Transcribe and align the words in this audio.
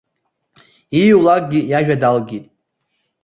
Ииулакгьы 0.99 1.61
иажәа 1.71 1.95
далгеит. 2.01 2.45